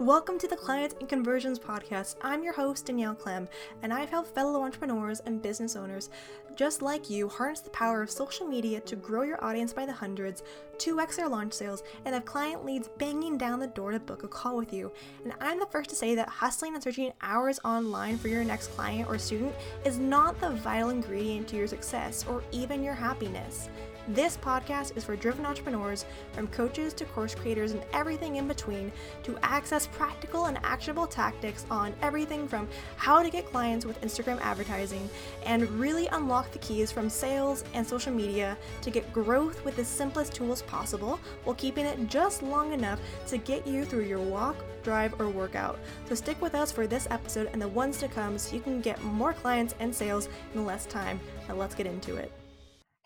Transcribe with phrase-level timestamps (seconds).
[0.00, 2.16] Welcome to the Clients and Conversions Podcast.
[2.20, 3.48] I'm your host, Danielle Clem,
[3.82, 6.10] and I've helped fellow entrepreneurs and business owners
[6.54, 9.92] just like you harness the power of social media to grow your audience by the
[9.94, 10.42] hundreds,
[10.76, 14.28] 2x their launch sales, and have client leads banging down the door to book a
[14.28, 14.92] call with you.
[15.24, 18.68] And I'm the first to say that hustling and searching hours online for your next
[18.68, 19.54] client or student
[19.86, 23.70] is not the vital ingredient to your success or even your happiness.
[24.08, 28.92] This podcast is for driven entrepreneurs, from coaches to course creators and everything in between,
[29.24, 34.40] to access practical and actionable tactics on everything from how to get clients with Instagram
[34.42, 35.10] advertising
[35.44, 39.84] and really unlock the keys from sales and social media to get growth with the
[39.84, 44.54] simplest tools possible while keeping it just long enough to get you through your walk,
[44.84, 45.80] drive, or workout.
[46.08, 48.80] So stick with us for this episode and the ones to come so you can
[48.80, 51.18] get more clients and sales in less time.
[51.48, 52.30] Now let's get into it.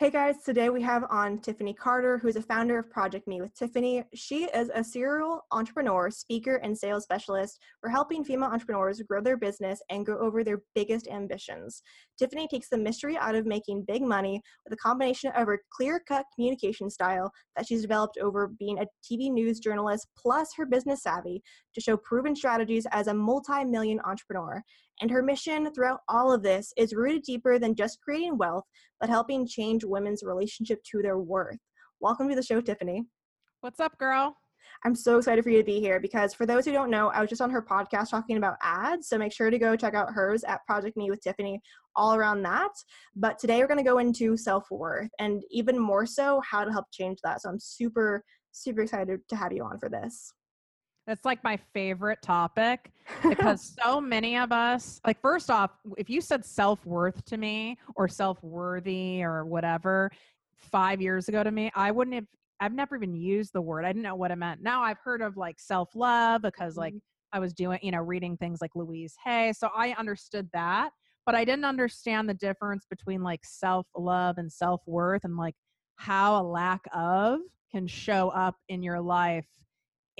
[0.00, 3.54] Hey guys, today we have on Tiffany Carter, who's a founder of Project Me with
[3.54, 4.02] Tiffany.
[4.14, 9.36] She is a serial entrepreneur, speaker, and sales specialist for helping female entrepreneurs grow their
[9.36, 11.82] business and go over their biggest ambitions.
[12.18, 16.00] Tiffany takes the mystery out of making big money with a combination of her clear
[16.08, 21.02] cut communication style that she's developed over being a TV news journalist, plus her business
[21.02, 21.42] savvy
[21.74, 24.62] to show proven strategies as a multi million entrepreneur.
[25.00, 28.64] And her mission throughout all of this is rooted deeper than just creating wealth,
[29.00, 31.58] but helping change women's relationship to their worth.
[32.00, 33.04] Welcome to the show, Tiffany.
[33.60, 34.36] What's up, girl?
[34.84, 37.20] I'm so excited for you to be here because for those who don't know, I
[37.20, 39.08] was just on her podcast talking about ads.
[39.08, 41.60] So make sure to go check out hers at Project Me with Tiffany,
[41.96, 42.70] all around that.
[43.14, 46.72] But today we're going to go into self worth and even more so how to
[46.72, 47.42] help change that.
[47.42, 50.32] So I'm super, super excited to have you on for this.
[51.06, 52.92] It's like my favorite topic
[53.28, 57.78] because so many of us, like, first off, if you said self worth to me
[57.96, 60.10] or self worthy or whatever
[60.56, 62.26] five years ago to me, I wouldn't have,
[62.60, 63.84] I've never even used the word.
[63.84, 64.62] I didn't know what it meant.
[64.62, 66.98] Now I've heard of like self love because, like, mm-hmm.
[67.32, 69.52] I was doing, you know, reading things like Louise Hay.
[69.56, 70.90] So I understood that,
[71.26, 75.54] but I didn't understand the difference between like self love and self worth and like
[75.96, 77.40] how a lack of
[77.70, 79.46] can show up in your life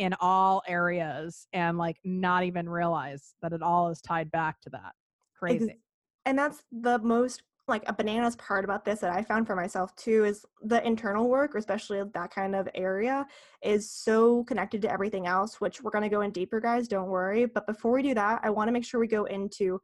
[0.01, 4.71] in all areas and like not even realize that it all is tied back to
[4.71, 4.95] that.
[5.39, 5.79] Crazy.
[6.25, 9.95] And that's the most like a bananas part about this that I found for myself
[9.97, 13.27] too is the internal work, especially that kind of area,
[13.63, 16.89] is so connected to everything else, which we're going to go in deeper, guys.
[16.89, 17.45] Don't worry.
[17.45, 19.81] But before we do that, I want to make sure we go into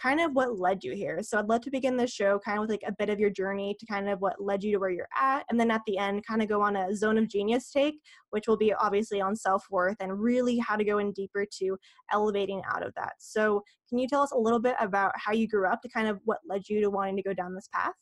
[0.00, 1.22] kind of what led you here.
[1.22, 3.30] So I'd love to begin this show kind of with like a bit of your
[3.30, 5.44] journey to kind of what led you to where you're at.
[5.50, 8.00] And then at the end, kind of go on a zone of genius take,
[8.30, 11.76] which will be obviously on self worth and really how to go in deeper to
[12.12, 13.12] elevating out of that.
[13.18, 16.08] So can you tell us a little bit about how you grew up to kind
[16.08, 17.92] of what led you to wanting to go down this path?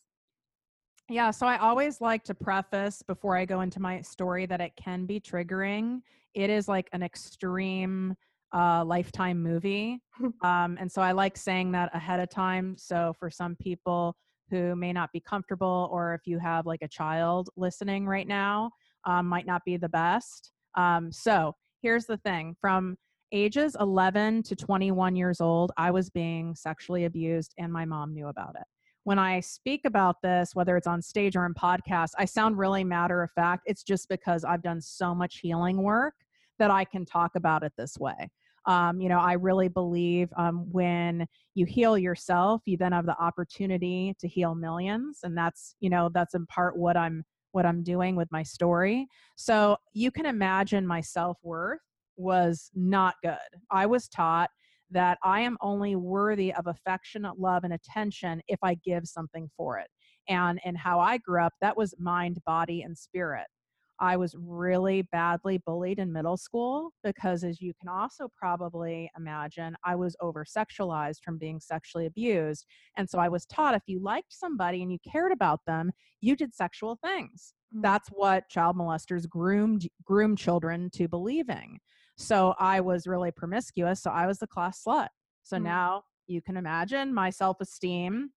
[1.11, 4.73] Yeah, so I always like to preface before I go into my story that it
[4.77, 6.03] can be triggering.
[6.35, 8.15] It is like an extreme
[8.55, 10.01] uh, lifetime movie.
[10.43, 12.77] um, and so I like saying that ahead of time.
[12.79, 14.15] So for some people
[14.51, 18.71] who may not be comfortable, or if you have like a child listening right now,
[19.05, 20.53] um, might not be the best.
[20.77, 22.97] Um, so here's the thing from
[23.33, 28.29] ages 11 to 21 years old, I was being sexually abused, and my mom knew
[28.29, 28.65] about it.
[29.05, 32.85] When I speak about this, whether it's on stage or in podcast, I sound really
[32.85, 33.63] matter of fact.
[33.67, 36.15] It's just because I've done so much healing work
[36.59, 38.31] that I can talk about it this way.
[38.67, 43.17] Um, you know, I really believe um, when you heal yourself, you then have the
[43.19, 47.83] opportunity to heal millions, and that's you know that's in part what I'm what I'm
[47.83, 49.07] doing with my story.
[49.37, 51.81] So you can imagine my self worth
[52.17, 53.39] was not good.
[53.71, 54.51] I was taught
[54.91, 59.79] that I am only worthy of affectionate love and attention if I give something for
[59.79, 59.89] it.
[60.29, 63.47] And and how I grew up, that was mind, body, and spirit.
[64.01, 69.75] I was really badly bullied in middle school because, as you can also probably imagine,
[69.85, 72.67] I was over sexualized from being sexually abused.
[72.97, 76.37] And so I was taught if you liked somebody and you cared about them, you
[76.37, 77.55] did sexual things.
[77.75, 77.83] Mm-hmm.
[77.83, 81.79] That's what child molesters groomed groom children to believing.
[82.17, 84.03] So I was really promiscuous.
[84.03, 85.09] So I was the class slut.
[85.43, 85.65] So mm-hmm.
[85.65, 88.31] now you can imagine my self esteem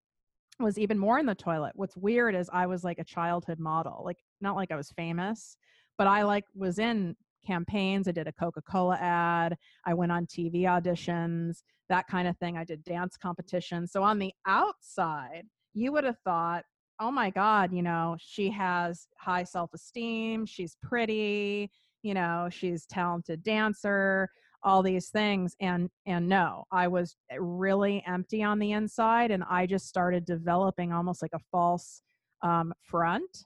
[0.59, 1.73] was even more in the toilet.
[1.75, 4.01] What's weird is I was like a childhood model.
[4.05, 5.57] Like not like I was famous,
[5.97, 7.15] but I like was in
[7.45, 8.07] campaigns.
[8.07, 9.57] I did a Coca-Cola ad.
[9.85, 12.57] I went on TV auditions, that kind of thing.
[12.57, 13.91] I did dance competitions.
[13.91, 15.43] So on the outside,
[15.73, 16.63] you would have thought,
[16.99, 21.71] "Oh my god, you know, she has high self-esteem, she's pretty,
[22.03, 24.29] you know, she's talented dancer."
[24.63, 29.65] all these things and and no i was really empty on the inside and i
[29.65, 32.01] just started developing almost like a false
[32.43, 33.45] um, front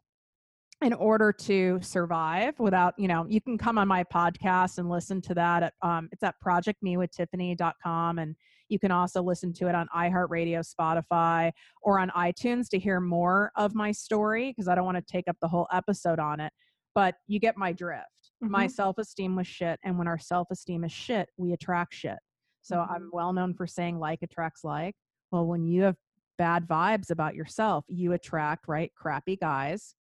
[0.82, 5.22] in order to survive without you know you can come on my podcast and listen
[5.22, 8.36] to that at um, it's at projectmewithtiffany.com and
[8.68, 11.52] you can also listen to it on iheartradio spotify
[11.82, 15.28] or on itunes to hear more of my story because i don't want to take
[15.28, 16.52] up the whole episode on it
[16.94, 18.52] but you get my drift mm-hmm.
[18.52, 22.20] my self-esteem was shit and when our self-esteem is shit we attract shit
[22.62, 22.94] so mm-hmm.
[22.94, 24.96] i'm well known for saying like attracts like
[25.32, 25.96] well when you have
[26.38, 29.96] bad vibes about yourself you attract right crappy guys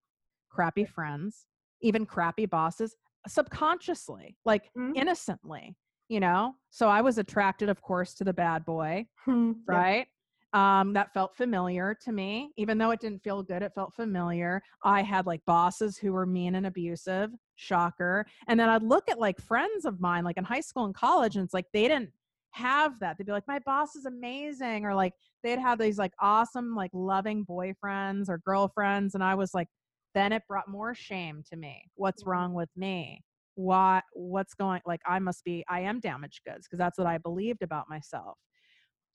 [0.55, 1.47] crappy friends,
[1.83, 2.97] even crappy bosses
[3.27, 4.97] subconsciously, like mm-hmm.
[4.97, 5.77] innocently,
[6.09, 6.55] you know?
[6.71, 9.07] So I was attracted, of course, to the bad boy,
[9.67, 10.07] right?
[10.53, 12.53] Um, that felt familiar to me.
[12.57, 14.63] Even though it didn't feel good, it felt familiar.
[14.85, 18.25] I had like bosses who were mean and abusive, shocker.
[18.47, 21.35] And then I'd look at like friends of mine, like in high school and college,
[21.35, 22.11] and it's like they didn't
[22.53, 23.19] have that.
[23.19, 24.85] They'd be like, my boss is amazing.
[24.85, 25.13] Or like
[25.43, 29.17] they'd have these like awesome, like loving boyfriends or girlfriends.
[29.17, 29.67] And I was like,
[30.15, 31.91] then it brought more shame to me.
[31.97, 32.31] What's mm-hmm.
[32.31, 33.23] wrong with me?
[33.57, 37.19] What what's going like i must be i am damaged goods because that's what i
[37.19, 38.37] believed about myself.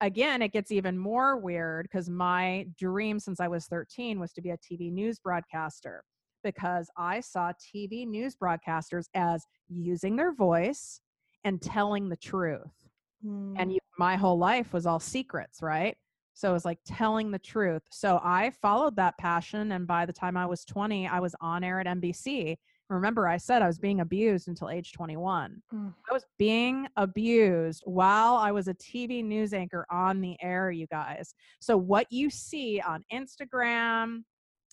[0.02, 4.42] Again it gets even more weird because my dream since i was 13 was to
[4.42, 6.04] be a tv news broadcaster
[6.42, 11.02] because i saw tv news broadcasters as using their voice
[11.44, 12.88] and telling the truth.
[13.26, 13.56] Mm.
[13.58, 15.98] and you, my whole life was all secrets right
[16.40, 17.82] so it was like telling the truth.
[17.92, 19.74] So I followed that passion.
[19.74, 22.56] And by the time I was 20, I was on air at NBC.
[22.90, 25.62] Remember, I said I was being abused until age 21.
[25.74, 25.94] Mm.
[26.10, 30.88] I was being abused while I was a TV news anchor on the air, you
[30.88, 31.36] guys.
[31.60, 34.24] So, what you see on Instagram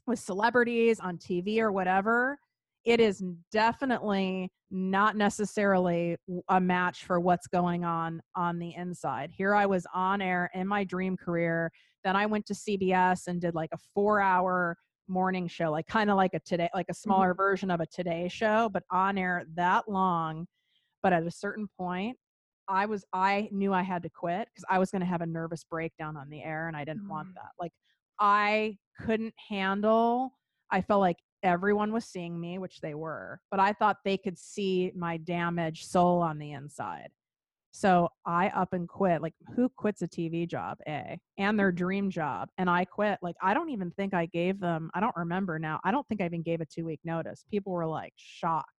[0.06, 2.38] with celebrities on TV or whatever,
[2.86, 6.16] it is definitely not necessarily
[6.48, 9.30] a match for what's going on on the inside.
[9.36, 11.70] Here I was on air in my dream career.
[12.04, 14.76] Then I went to CBS and did like a four hour
[15.08, 17.08] morning show, like kind of like a today, like a mm-hmm.
[17.08, 17.42] smaller mm-hmm.
[17.42, 20.46] version of a today show, but on air that long.
[21.02, 22.16] But at a certain point,
[22.68, 25.26] I was, I knew I had to quit because I was going to have a
[25.26, 27.10] nervous breakdown on the air and I didn't mm-hmm.
[27.10, 27.34] want mm.
[27.34, 27.50] that.
[27.58, 27.72] Like
[28.20, 30.32] I couldn't handle,
[30.70, 34.38] I felt like everyone was seeing me, which they were, but I thought they could
[34.38, 37.08] see my damaged soul on the inside.
[37.70, 39.20] So I up and quit.
[39.20, 42.48] Like, who quits a TV job, A, and their dream job?
[42.56, 43.18] And I quit.
[43.20, 45.78] Like, I don't even think I gave them, I don't remember now.
[45.84, 47.44] I don't think I even gave a two week notice.
[47.50, 48.70] People were like shocked.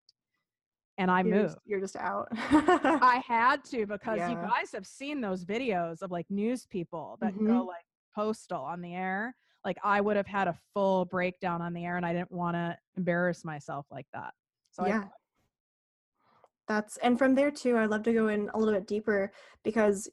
[0.98, 1.48] And I you're moved.
[1.50, 2.26] Just, you're just out.
[2.32, 4.30] I had to because yeah.
[4.30, 7.46] you guys have seen those videos of like news people that mm-hmm.
[7.46, 7.84] go like
[8.16, 9.32] postal on the air
[9.68, 12.54] like I would have had a full breakdown on the air and I didn't want
[12.56, 14.32] to embarrass myself like that.
[14.70, 15.00] So yeah.
[15.00, 15.08] I,
[16.66, 19.30] that's and from there too, I'd love to go in a little bit deeper
[19.64, 20.08] because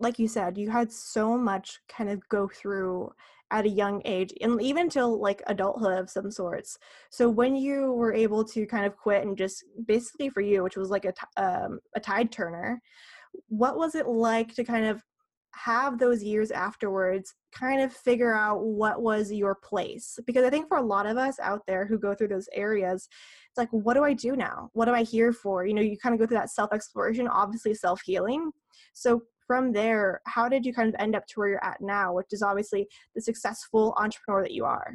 [0.00, 3.12] like you said, you had so much kind of go through
[3.52, 6.76] at a young age and even till like adulthood of some sorts.
[7.10, 10.76] So when you were able to kind of quit and just basically for you, which
[10.76, 12.82] was like a, um, a tide turner,
[13.48, 15.00] what was it like to kind of
[15.56, 20.68] have those years afterwards kind of figure out what was your place because i think
[20.68, 23.08] for a lot of us out there who go through those areas
[23.56, 24.68] it's like what do i do now?
[24.74, 25.64] What am i here for?
[25.66, 28.50] You know you kind of go through that self exploration obviously self healing
[28.92, 32.12] so from there how did you kind of end up to where you're at now
[32.12, 34.92] which is obviously the successful entrepreneur that you are?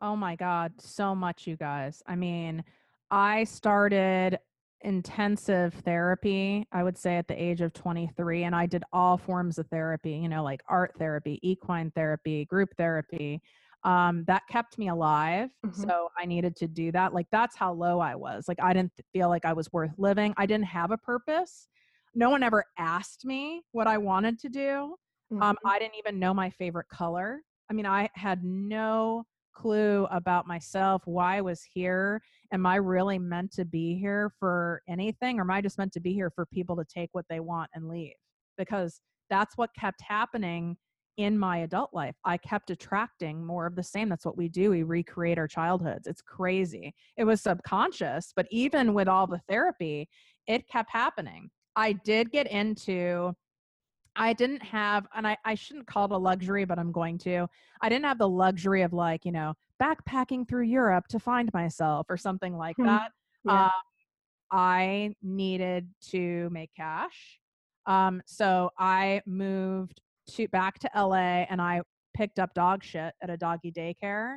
[0.00, 2.02] Oh my god so much you guys.
[2.06, 2.62] I mean
[3.10, 4.38] i started
[4.82, 8.44] intensive therapy, I would say, at the age of 23.
[8.44, 12.70] And I did all forms of therapy, you know, like art therapy, equine therapy, group
[12.76, 13.40] therapy.
[13.84, 15.50] Um, that kept me alive.
[15.64, 15.82] Mm-hmm.
[15.82, 17.14] So I needed to do that.
[17.14, 18.46] Like, that's how low I was.
[18.48, 20.34] Like, I didn't feel like I was worth living.
[20.36, 21.68] I didn't have a purpose.
[22.14, 24.96] No one ever asked me what I wanted to do.
[25.30, 25.42] Um, mm-hmm.
[25.42, 27.40] Um, I didn't even know my favorite color.
[27.70, 29.24] I mean, I had no
[29.60, 32.22] clue about myself, why I was here.
[32.52, 36.00] Am I really meant to be here for anything, or am I just meant to
[36.00, 38.14] be here for people to take what they want and leave?
[38.56, 39.00] Because
[39.30, 40.76] that's what kept happening
[41.16, 42.14] in my adult life.
[42.24, 44.08] I kept attracting more of the same.
[44.08, 44.70] That's what we do.
[44.70, 46.06] We recreate our childhoods.
[46.06, 46.94] It's crazy.
[47.16, 50.08] It was subconscious, but even with all the therapy,
[50.46, 51.50] it kept happening.
[51.74, 53.34] I did get into
[54.18, 57.46] I didn't have, and I, I shouldn't call it a luxury, but I'm going to.
[57.80, 62.06] I didn't have the luxury of like, you know, backpacking through Europe to find myself
[62.08, 62.86] or something like hmm.
[62.86, 63.12] that.
[63.44, 63.64] Yeah.
[63.66, 63.70] Um,
[64.50, 67.38] I needed to make cash.
[67.86, 70.00] Um, so I moved
[70.32, 71.82] to back to LA and I
[72.14, 74.36] picked up dog shit at a doggy daycare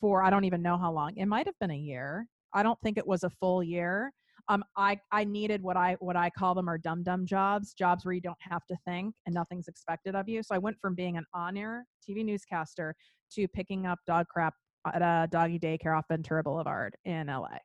[0.00, 1.16] for I don't even know how long.
[1.16, 2.26] It might have been a year.
[2.52, 4.12] I don't think it was a full year
[4.48, 8.04] um, I I needed what I what I call them are dumb dumb jobs, jobs
[8.04, 10.42] where you don't have to think and nothing's expected of you.
[10.42, 12.94] So I went from being an on-air TV newscaster
[13.32, 14.54] to picking up dog crap
[14.92, 17.56] at a doggy daycare off Ventura Boulevard in LA.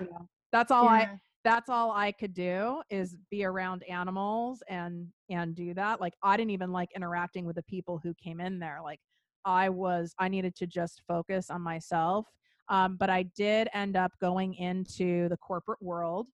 [0.00, 0.90] You know, that's all yeah.
[0.90, 6.00] I that's all I could do is be around animals and and do that.
[6.00, 8.80] Like I didn't even like interacting with the people who came in there.
[8.82, 8.98] Like
[9.44, 12.26] I was I needed to just focus on myself.
[12.68, 16.28] Um, but I did end up going into the corporate world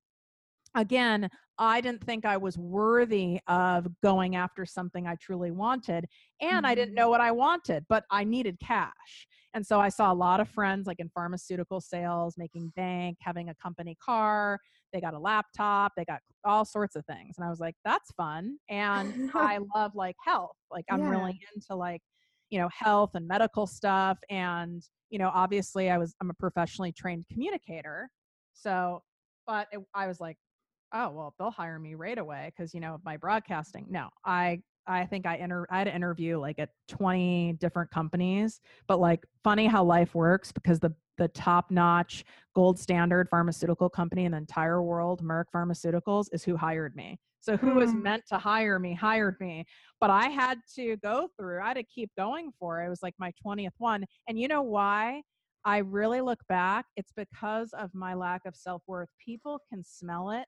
[0.75, 6.07] again, I didn't think I was worthy of going after something I truly wanted.
[6.41, 6.67] And mm-hmm.
[6.67, 7.11] I didn't know mm-hmm.
[7.11, 9.27] what I wanted, but I needed cash.
[9.53, 13.49] And so I saw a lot of friends like in pharmaceutical sales, making bank, having
[13.49, 14.59] a company car.
[14.93, 17.35] They got a laptop, they got all sorts of things.
[17.37, 18.57] And I was like, that's fun.
[18.69, 20.57] And I love like health.
[20.71, 21.11] Like I'm yeah.
[21.11, 22.01] really into like,
[22.49, 24.19] you know, health and medical stuff.
[24.31, 28.09] And, you know, obviously I was, I'm a professionally trained communicator.
[28.55, 29.03] So,
[29.47, 30.37] but it, I was like,
[30.93, 35.05] oh well they'll hire me right away because you know my broadcasting no i i
[35.05, 39.67] think i enter i had to interview like at 20 different companies but like funny
[39.67, 42.25] how life works because the the top notch
[42.55, 47.21] gold standard pharmaceutical company in the entire world merck pharmaceuticals is who hired me.
[47.43, 48.03] So who was hmm.
[48.03, 49.67] meant to hire me hired me.
[50.01, 52.87] But i had to go through i had to keep going for it.
[52.87, 54.05] it was like my 20th one.
[54.27, 55.23] And you know why
[55.63, 59.11] I really look back, it's because of my lack of self worth.
[59.23, 60.47] People can smell it.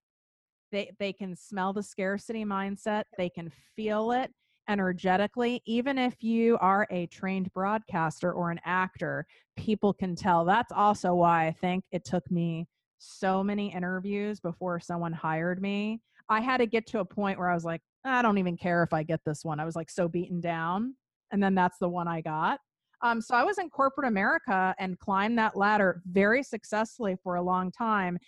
[0.73, 3.03] They they can smell the scarcity mindset.
[3.19, 4.31] They can feel it
[4.69, 9.27] energetically even if you are a trained broadcaster or an actor
[9.57, 10.45] people can tell.
[10.45, 12.67] That's also why i think it took me
[12.99, 16.01] so many interviews before someone hired me.
[16.29, 18.83] I had to get to a point where i was like i don't even care
[18.83, 19.61] if i get this one.
[19.61, 20.95] I was like so beaten down
[21.33, 22.61] and then that's the one i got.
[23.03, 27.43] Um, so i was in corporate america and climbed that ladder very successfully for a
[27.43, 28.19] long time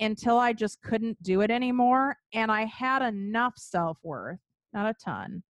[0.00, 2.16] until I just couldn't do it anymore.
[2.32, 4.38] And I had enough self worth,
[4.72, 5.42] not a ton,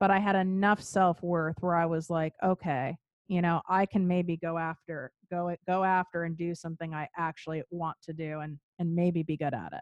[0.00, 2.96] but I had enough self worth where I was like, okay,
[3.28, 7.62] you know, I can maybe go after, go, go after and do something I actually
[7.70, 9.80] want to do and, and maybe be good at it.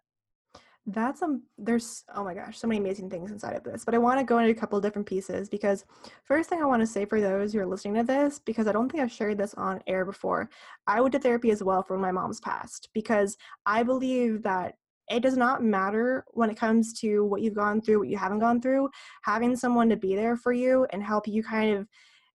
[0.86, 3.98] That's um there's oh my gosh so many amazing things inside of this but i
[3.98, 5.86] want to go into a couple different pieces because
[6.24, 8.72] first thing i want to say for those who are listening to this because i
[8.72, 10.50] don't think i've shared this on air before
[10.86, 14.74] i went to therapy as well for my mom's past because i believe that
[15.10, 18.38] it does not matter when it comes to what you've gone through what you haven't
[18.38, 18.88] gone through
[19.22, 21.86] having someone to be there for you and help you kind of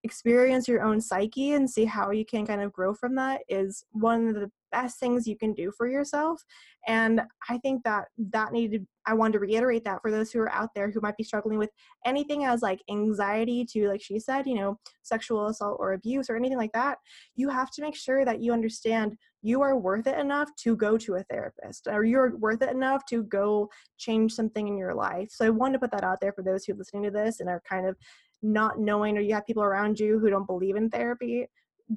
[0.03, 3.83] experience your own psyche and see how you can kind of grow from that is
[3.91, 6.43] one of the best things you can do for yourself
[6.88, 10.51] and i think that that needed i wanted to reiterate that for those who are
[10.51, 11.69] out there who might be struggling with
[12.05, 16.35] anything as like anxiety to like she said you know sexual assault or abuse or
[16.35, 16.97] anything like that
[17.35, 20.97] you have to make sure that you understand you are worth it enough to go
[20.97, 25.29] to a therapist or you're worth it enough to go change something in your life.
[25.31, 27.39] So i wanted to put that out there for those who are listening to this
[27.39, 27.95] and are kind of
[28.41, 31.45] not knowing or you have people around you who don't believe in therapy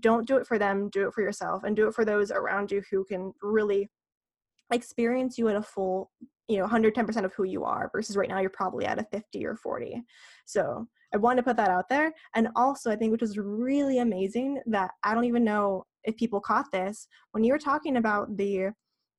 [0.00, 2.70] don't do it for them do it for yourself and do it for those around
[2.70, 3.88] you who can really
[4.72, 6.10] experience you at a full
[6.48, 9.46] you know 110% of who you are versus right now you're probably at a 50
[9.46, 10.02] or 40
[10.44, 12.12] so i wanted to put that out there.
[12.34, 16.40] And also i think which is really amazing that i don't even know if people
[16.40, 18.70] caught this when you were talking about the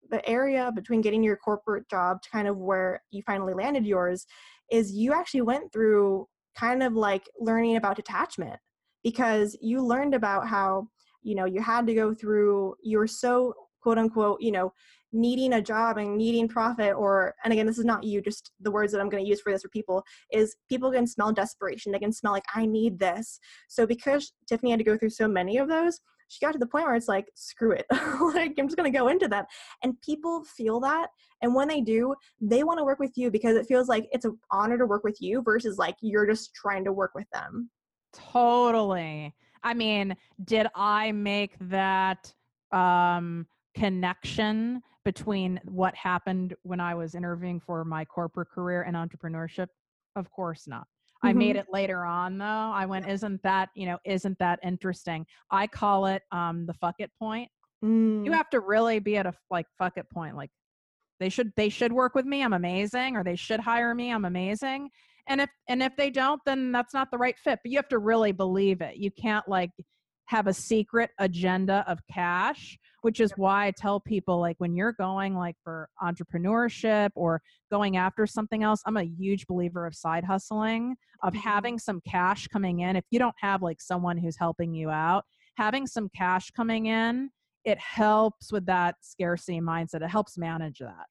[0.10, 4.26] the area between getting your corporate job to kind of where you finally landed yours
[4.70, 6.28] is you actually went through
[6.58, 8.60] kind of like learning about detachment
[9.04, 10.88] because you learned about how
[11.22, 14.72] you know you had to go through you were so quote unquote you know
[15.14, 18.72] needing a job and needing profit or and again this is not you just the
[18.72, 21.92] words that i'm going to use for this for people is people can smell desperation.
[21.92, 23.40] They can smell like i need this.
[23.68, 26.66] So because tiffany had to go through so many of those she got to the
[26.66, 27.86] point where it's like screw it.
[28.34, 29.46] Like i'm just going to go into them.
[29.84, 31.08] And people feel that
[31.42, 34.26] and when they do they want to work with you because it feels like it's
[34.26, 37.70] an honor to work with you versus like you're just trying to work with them
[38.14, 40.16] totally i mean
[40.46, 42.34] did i make that
[42.72, 49.68] um connection between what happened when i was interviewing for my corporate career and entrepreneurship
[50.16, 50.86] of course not
[51.24, 51.30] Mm-hmm.
[51.30, 51.60] I made mm-hmm.
[51.60, 52.46] it later on though.
[52.46, 55.26] I went, isn't that, you know, isn't that interesting?
[55.52, 57.50] I call it um the fuck it point.
[57.84, 58.26] Mm.
[58.26, 60.36] You have to really be at a like fuck it point.
[60.36, 60.52] Like
[61.20, 62.44] they should they should work with me.
[62.44, 64.12] I'm amazing, or they should hire me.
[64.12, 64.90] I'm amazing.
[65.28, 67.60] And if and if they don't, then that's not the right fit.
[67.64, 68.98] But you have to really believe it.
[68.98, 69.72] You can't like
[70.26, 74.94] have a secret agenda of cash which is why i tell people like when you're
[74.94, 80.24] going like for entrepreneurship or going after something else i'm a huge believer of side
[80.24, 81.48] hustling of mm-hmm.
[81.48, 85.24] having some cash coming in if you don't have like someone who's helping you out
[85.58, 87.30] having some cash coming in
[87.66, 91.06] it helps with that scarcity mindset it helps manage that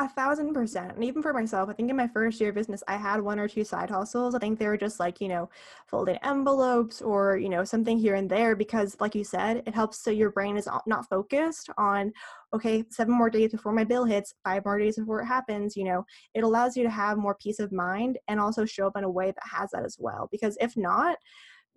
[0.00, 0.92] A thousand percent.
[0.94, 3.40] And even for myself, I think in my first year of business, I had one
[3.40, 4.32] or two side hustles.
[4.32, 5.50] I think they were just like, you know,
[5.88, 9.98] folding envelopes or, you know, something here and there because, like you said, it helps
[9.98, 12.12] so your brain is not focused on,
[12.54, 15.76] okay, seven more days before my bill hits, five more days before it happens.
[15.76, 18.96] You know, it allows you to have more peace of mind and also show up
[18.96, 20.28] in a way that has that as well.
[20.30, 21.16] Because if not,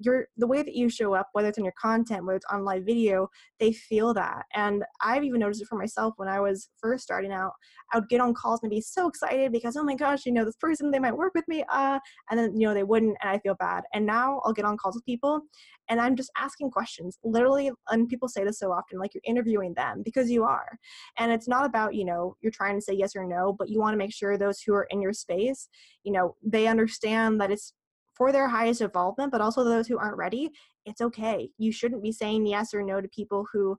[0.03, 2.63] your the way that you show up whether it's in your content whether it's on
[2.63, 3.27] live video
[3.59, 4.43] they feel that.
[4.55, 7.51] And i've even noticed it for myself when i was first starting out
[7.93, 10.45] i would get on calls and be so excited because oh my gosh you know
[10.45, 13.29] this person they might work with me uh and then you know they wouldn't and
[13.29, 13.83] i feel bad.
[13.93, 15.41] And now i'll get on calls with people
[15.89, 19.73] and i'm just asking questions literally and people say this so often like you're interviewing
[19.73, 20.77] them because you are.
[21.17, 23.79] And it's not about you know you're trying to say yes or no but you
[23.79, 25.69] want to make sure those who are in your space
[26.03, 27.73] you know they understand that it's
[28.21, 30.47] for their highest involvement, but also those who aren't ready,
[30.85, 31.49] it's okay.
[31.57, 33.75] You shouldn't be saying yes or no to people who,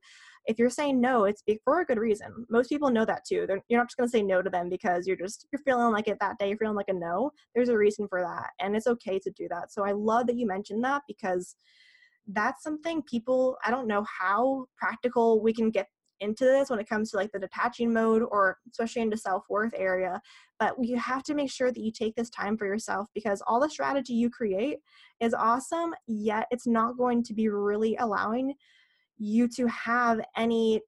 [0.47, 2.45] if you're saying no, it's for a good reason.
[2.51, 3.45] Most people know that too.
[3.47, 5.93] They're, you're not just going to say no to them because you're just, you're feeling
[5.93, 7.31] like it that day, you're feeling like a no.
[7.55, 8.51] There's a reason for that.
[8.61, 9.73] And it's okay to do that.
[9.73, 11.55] So I love that you mentioned that because
[12.27, 15.87] that's something people, I don't know how practical we can get
[16.23, 20.21] into this when it comes to like the detaching mode or especially into self-worth area
[20.59, 23.61] but you have to make sure that you take this time for yourself because all
[23.61, 24.79] the strategy you create
[25.21, 28.55] is awesome yet it's not going to be really allowing
[29.19, 30.81] you to have any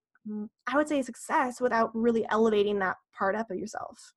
[0.66, 4.14] i would say success without really elevating that part up of yourself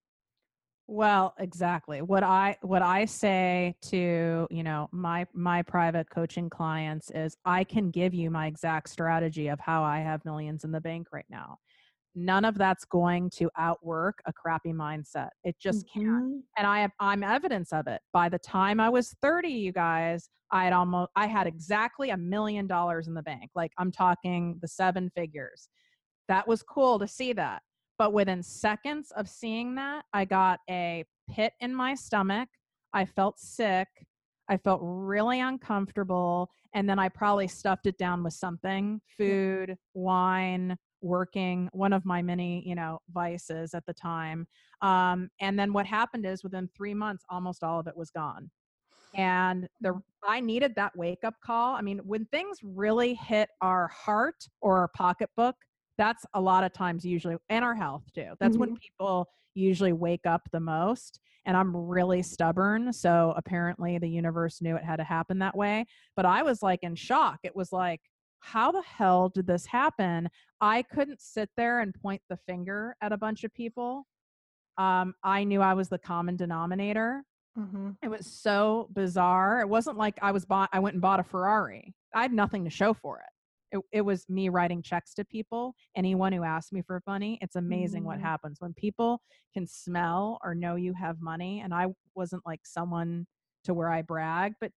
[0.89, 2.01] well, exactly.
[2.01, 7.65] What I what I say to, you know, my my private coaching clients is I
[7.65, 11.25] can give you my exact strategy of how I have millions in the bank right
[11.29, 11.57] now.
[12.15, 15.29] None of that's going to outwork a crappy mindset.
[15.43, 15.99] It just mm-hmm.
[16.05, 16.43] can't.
[16.57, 17.99] And I have I'm evidence of it.
[18.13, 22.17] By the time I was 30, you guys, I had almost I had exactly a
[22.17, 23.51] million dollars in the bank.
[23.55, 25.67] Like I'm talking the seven figures.
[26.29, 27.61] That was cool to see that
[27.97, 32.49] but within seconds of seeing that, I got a pit in my stomach.
[32.93, 33.87] I felt sick.
[34.49, 36.49] I felt really uncomfortable.
[36.73, 42.21] And then I probably stuffed it down with something food, wine, working, one of my
[42.21, 44.47] many, you know, vices at the time.
[44.81, 48.49] Um, and then what happened is within three months, almost all of it was gone.
[49.15, 50.01] And the mm.
[50.23, 51.75] I needed that wake up call.
[51.75, 55.55] I mean, when things really hit our heart or our pocketbook,
[55.97, 58.71] that's a lot of times usually and our health too that's mm-hmm.
[58.71, 64.61] when people usually wake up the most and i'm really stubborn so apparently the universe
[64.61, 67.71] knew it had to happen that way but i was like in shock it was
[67.71, 68.01] like
[68.39, 70.29] how the hell did this happen
[70.61, 74.05] i couldn't sit there and point the finger at a bunch of people
[74.77, 77.23] um, i knew i was the common denominator
[77.57, 77.91] mm-hmm.
[78.03, 81.23] it was so bizarre it wasn't like i was bought i went and bought a
[81.23, 83.36] ferrari i had nothing to show for it
[83.71, 87.55] it, it was me writing checks to people anyone who asked me for money it's
[87.55, 88.07] amazing mm.
[88.07, 89.21] what happens when people
[89.53, 93.25] can smell or know you have money and i wasn't like someone
[93.63, 94.71] to where i brag but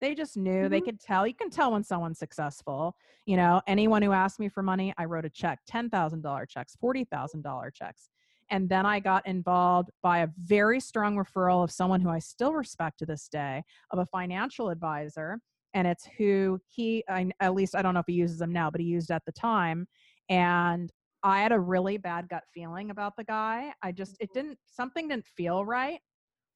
[0.00, 0.68] they just knew mm-hmm.
[0.68, 4.48] they could tell you can tell when someone's successful you know anyone who asked me
[4.48, 8.08] for money i wrote a check $10000 checks $40000 checks
[8.50, 12.52] and then I got involved by a very strong referral of someone who I still
[12.52, 15.40] respect to this day, of a financial advisor
[15.76, 18.70] and it's who he I, at least i don't know if he uses them now
[18.70, 19.86] but he used at the time
[20.28, 20.90] and
[21.22, 24.40] i had a really bad gut feeling about the guy i just it mm-hmm.
[24.40, 26.00] didn't something didn't feel right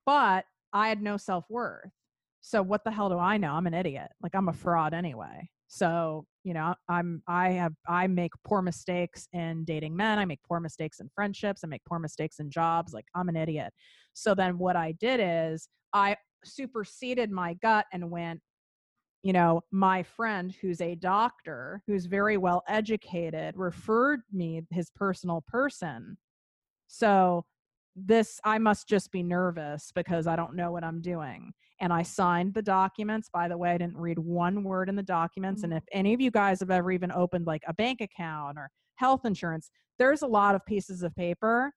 [0.06, 1.90] but i had no self-worth
[2.40, 3.52] so what the hell do i know?
[3.52, 8.06] I'm an idiot like i'm a fraud anyway so you know i'm i have i
[8.06, 11.98] make poor mistakes in dating men i make poor mistakes in friendships i make poor
[11.98, 13.72] mistakes in jobs like i'm an idiot
[14.14, 18.40] so then what i did is i superseded my gut and went
[19.22, 25.42] you know, my friend who's a doctor, who's very well educated, referred me his personal
[25.46, 26.16] person.
[26.87, 27.44] So
[27.94, 31.52] this, I must just be nervous because I don't know what I'm doing.
[31.80, 33.28] And I signed the documents.
[33.33, 35.64] By the way, I didn't read one word in the documents.
[35.64, 35.76] And mm.
[35.76, 39.24] if any of you guys have ever even opened like a bank account or health
[39.24, 41.72] insurance, there's a lot of pieces of paper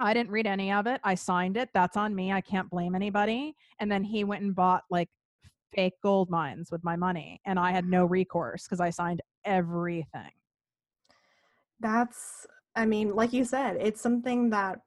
[0.00, 1.00] I didn't read any of it.
[1.02, 1.70] I signed it.
[1.74, 2.32] That's on me.
[2.32, 3.54] I can't blame anybody.
[3.80, 5.08] And then he went and bought like
[5.74, 10.30] fake gold mines with my money and I had no recourse because I signed everything.
[11.80, 14.80] That's, I mean, like you said, it's something that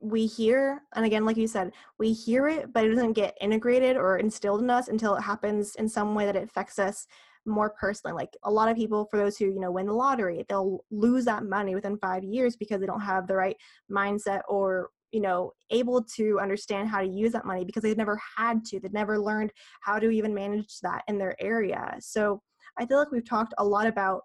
[0.00, 3.96] we hear, and again, like you said, we hear it, but it doesn't get integrated
[3.96, 7.06] or instilled in us until it happens in some way that it affects us
[7.46, 8.14] more personally.
[8.14, 11.24] Like a lot of people, for those who, you know, win the lottery, they'll lose
[11.24, 13.56] that money within five years because they don't have the right
[13.90, 18.20] mindset or you know able to understand how to use that money because they've never
[18.36, 19.50] had to they've never learned
[19.82, 22.40] how to even manage that in their area so
[22.78, 24.22] i feel like we've talked a lot about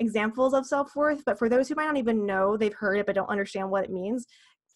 [0.00, 3.14] examples of self-worth but for those who might not even know they've heard it but
[3.14, 4.26] don't understand what it means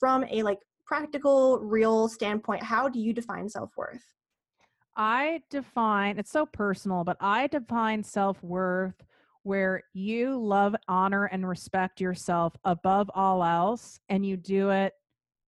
[0.00, 0.58] from a like
[0.92, 4.04] practical, real standpoint, how do you define self worth?
[4.94, 9.02] I define it's so personal, but I define self worth
[9.42, 14.92] where you love, honor, and respect yourself above all else, and you do it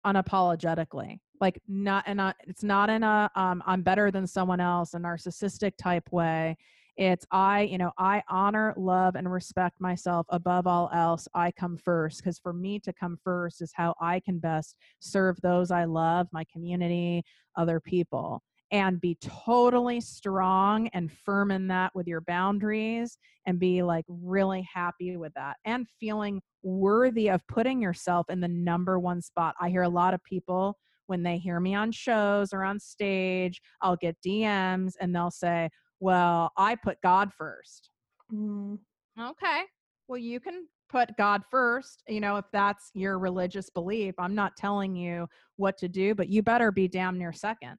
[0.04, 1.20] unapologetically.
[1.40, 5.72] Like not and it's not in a um, I'm better than someone else, a narcissistic
[5.76, 6.56] type way.
[6.96, 11.26] It's I, you know, I honor, love, and respect myself above all else.
[11.34, 15.40] I come first because for me to come first is how I can best serve
[15.40, 17.24] those I love, my community,
[17.56, 18.42] other people
[18.74, 24.66] and be totally strong and firm in that with your boundaries and be like really
[24.74, 29.54] happy with that and feeling worthy of putting yourself in the number one spot.
[29.60, 33.60] I hear a lot of people when they hear me on shows or on stage,
[33.80, 37.90] I'll get DMs and they'll say, Well, I put God first.
[38.32, 38.80] Mm.
[39.20, 39.62] Okay.
[40.08, 44.14] Well, you can put God first, you know, if that's your religious belief.
[44.18, 47.76] I'm not telling you what to do, but you better be damn near second.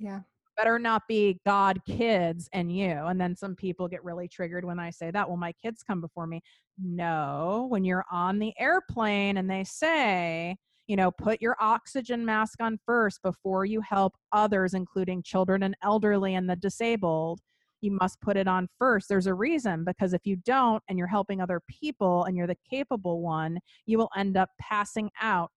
[0.00, 0.20] Yeah.
[0.56, 2.90] Better not be God, kids, and you.
[2.90, 5.28] And then some people get really triggered when I say that.
[5.28, 6.42] Well, my kids come before me.
[6.82, 12.60] No, when you're on the airplane and they say, you know, put your oxygen mask
[12.60, 17.40] on first before you help others, including children and elderly and the disabled.
[17.80, 19.08] You must put it on first.
[19.08, 22.56] There's a reason because if you don't and you're helping other people and you're the
[22.68, 25.52] capable one, you will end up passing out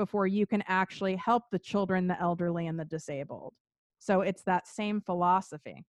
[0.00, 3.52] before you can actually help the children, the elderly, and the disabled.
[3.98, 5.84] So it's that same philosophy.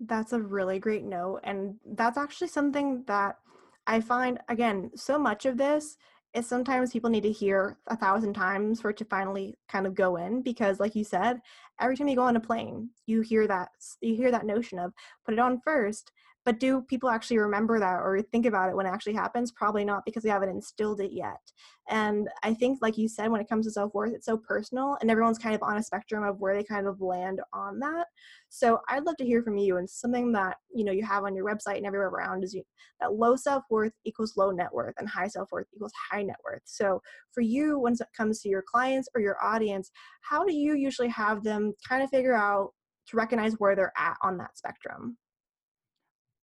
[0.00, 1.38] That's a really great note.
[1.44, 3.38] And that's actually something that
[3.86, 5.96] I find, again, so much of this
[6.34, 9.94] is sometimes people need to hear a thousand times for it to finally kind of
[9.94, 11.40] go in because like you said
[11.80, 13.68] every time you go on a plane you hear that
[14.00, 14.92] you hear that notion of
[15.24, 16.10] put it on first
[16.44, 19.50] but do people actually remember that or think about it when it actually happens?
[19.50, 21.40] Probably not because they haven't instilled it yet.
[21.88, 24.98] And I think, like you said, when it comes to self worth, it's so personal
[25.00, 28.06] and everyone's kind of on a spectrum of where they kind of land on that.
[28.50, 31.34] So I'd love to hear from you and something that you know you have on
[31.34, 32.62] your website and everywhere around is you,
[33.00, 36.38] that low self worth equals low net worth and high self worth equals high net
[36.44, 36.62] worth.
[36.64, 37.00] So
[37.32, 41.08] for you, when it comes to your clients or your audience, how do you usually
[41.08, 42.70] have them kind of figure out
[43.08, 45.16] to recognize where they're at on that spectrum?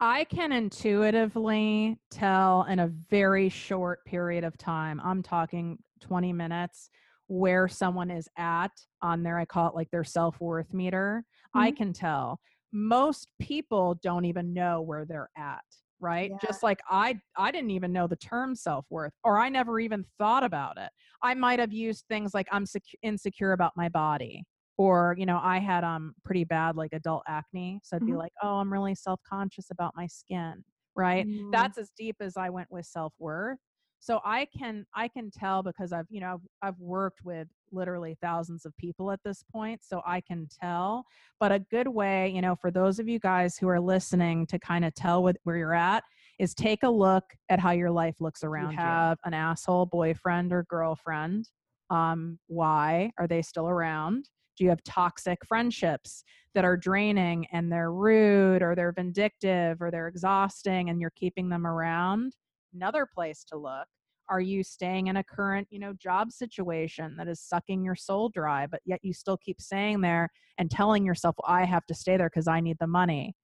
[0.03, 6.89] I can intuitively tell in a very short period of time, I'm talking 20 minutes,
[7.27, 8.71] where someone is at
[9.03, 11.23] on their, I call it like their self worth meter.
[11.55, 11.59] Mm-hmm.
[11.59, 12.39] I can tell.
[12.73, 15.61] Most people don't even know where they're at
[16.01, 16.37] right yeah.
[16.43, 20.43] just like i i didn't even know the term self-worth or i never even thought
[20.43, 20.89] about it
[21.21, 24.43] i might have used things like i'm sec- insecure about my body
[24.77, 28.11] or you know i had um pretty bad like adult acne so i'd mm-hmm.
[28.11, 30.63] be like oh i'm really self-conscious about my skin
[30.95, 31.25] right?
[31.25, 31.51] Mm-hmm.
[31.51, 33.59] that's as deep as i went with self-worth.
[33.99, 38.17] So i can i can tell because i've you know I've, I've worked with literally
[38.21, 41.05] thousands of people at this point so i can tell.
[41.39, 44.59] But a good way you know for those of you guys who are listening to
[44.59, 46.03] kind of tell what, where you're at
[46.39, 48.77] is take a look at how your life looks around you.
[48.77, 49.19] have.
[49.25, 51.47] An asshole boyfriend or girlfriend
[51.91, 54.27] um, why are they still around
[54.61, 60.07] you have toxic friendships that are draining and they're rude or they're vindictive or they're
[60.07, 62.35] exhausting and you're keeping them around?
[62.73, 63.87] Another place to look.
[64.29, 68.29] Are you staying in a current, you know, job situation that is sucking your soul
[68.29, 71.93] dry, but yet you still keep staying there and telling yourself, well, I have to
[71.93, 73.35] stay there because I need the money?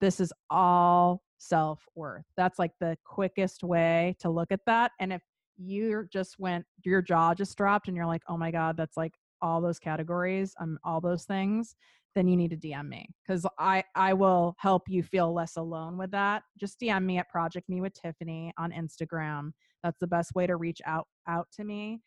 [0.00, 2.24] This is all self worth.
[2.36, 4.92] That's like the quickest way to look at that.
[4.98, 5.22] And if
[5.56, 9.14] you just went, your jaw just dropped and you're like, oh my God, that's like
[9.42, 11.74] all those categories, um, all those things,
[12.14, 15.96] then you need to DM me because I I will help you feel less alone
[15.96, 16.42] with that.
[16.58, 19.52] Just DM me at Project Me with Tiffany on Instagram.
[19.82, 22.00] That's the best way to reach out out to me.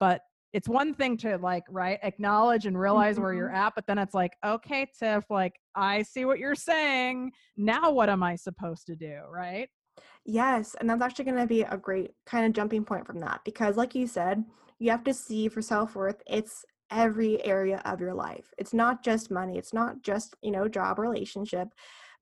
[0.00, 0.20] But
[0.52, 3.22] it's one thing to like right acknowledge and realize mm-hmm.
[3.22, 3.56] where you're mm-hmm.
[3.56, 8.08] at but then it's like okay tiff like i see what you're saying now what
[8.08, 9.68] am i supposed to do right
[10.24, 13.40] yes and that's actually going to be a great kind of jumping point from that
[13.44, 14.44] because like you said
[14.78, 18.52] you have to see for self-worth it's every area of your life.
[18.58, 21.68] It's not just money, it's not just, you know, job relationship.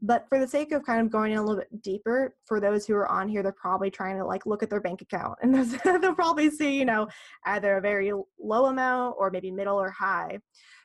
[0.02, 2.86] But for the sake of kind of going in a little bit deeper, for those
[2.86, 5.54] who are on here, they're probably trying to like look at their bank account and
[5.54, 7.06] they'll probably see, you know,
[7.44, 10.38] either a very low amount or maybe middle or high.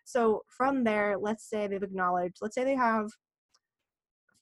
[0.04, 3.10] So from there, let's say they've acknowledged, let's say they have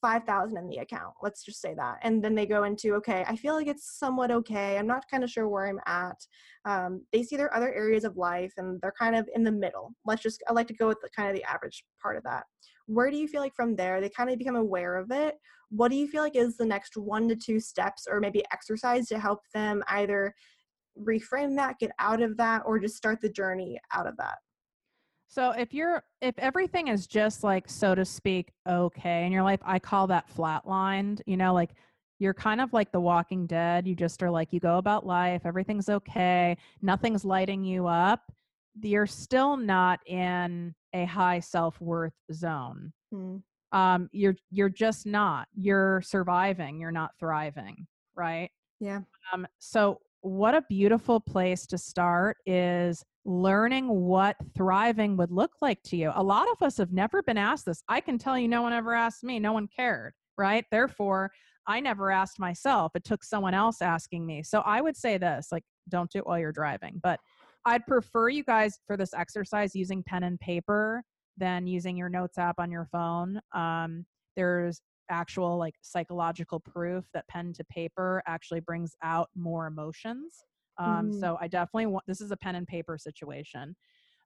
[0.04, 3.36] 5000 in the account let's just say that and then they go into okay i
[3.36, 6.18] feel like it's somewhat okay i'm not kind of sure where i'm at
[6.66, 9.94] um, they see their other areas of life and they're kind of in the middle
[10.06, 12.44] let's just i like to go with the kind of the average part of that
[12.86, 15.36] where do you feel like from there they kind of become aware of it
[15.70, 19.08] what do you feel like is the next one to two steps or maybe exercise
[19.08, 20.36] to help them either
[21.00, 24.38] reframe that, get out of that, or just start the journey out of that?
[25.34, 29.62] So if you're if everything is just like so to speak okay in your life,
[29.66, 31.72] I call that flatlined, you know, like
[32.20, 33.88] you're kind of like the walking dead.
[33.88, 38.32] You just are like you go about life, everything's okay, nothing's lighting you up.
[38.80, 42.94] You're still not in a high self-worth zone.
[43.12, 43.42] Mm.
[43.72, 45.48] Um you're you're just not.
[45.56, 48.52] You're surviving, you're not thriving, right?
[48.80, 49.00] Yeah.
[49.34, 55.84] Um so what a beautiful place to start is learning what thriving would look like
[55.84, 56.12] to you.
[56.16, 57.84] A lot of us have never been asked this.
[57.90, 60.64] I can tell you, no one ever asked me, no one cared, right?
[60.72, 61.30] Therefore,
[61.68, 62.94] I never asked myself.
[62.96, 64.44] It took someone else asking me.
[64.44, 67.02] So I would say this like, don't do it while you're driving.
[67.04, 67.20] But
[67.66, 71.04] I'd prefer you guys for this exercise using pen and paper
[71.38, 73.42] than using your notes app on your phone.
[73.54, 74.06] Um,
[74.38, 74.80] there's
[75.14, 80.44] actual like psychological proof that pen to paper actually brings out more emotions
[80.78, 81.20] um, mm.
[81.20, 83.76] So I definitely want this is a pen and paper situation,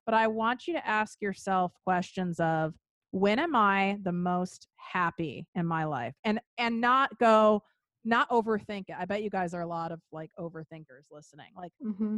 [0.06, 2.74] but I want you to ask yourself questions of
[3.10, 7.62] when am I the most happy in my life, and and not go
[8.04, 8.96] not overthink it.
[8.98, 11.48] I bet you guys are a lot of like overthinkers listening.
[11.56, 12.16] Like, mm-hmm.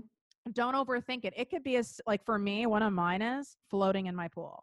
[0.53, 1.35] don't overthink it.
[1.37, 4.63] It could be as like for me, one of mine is floating in my pool.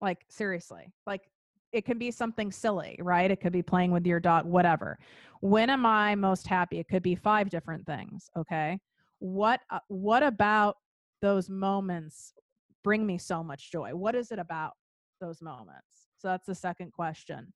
[0.00, 1.22] Like seriously, like
[1.72, 3.30] it can be something silly, right?
[3.30, 4.98] It could be playing with your dog, whatever.
[5.40, 6.78] When am I most happy?
[6.78, 8.78] It could be five different things, okay?
[9.18, 10.76] What uh, what about
[11.22, 12.32] those moments
[12.82, 13.94] bring me so much joy?
[13.94, 14.72] What is it about
[15.20, 16.08] those moments?
[16.18, 17.52] So that's the second question.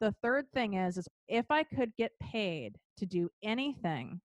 [0.00, 4.20] The third thing is is if I could get paid to do anything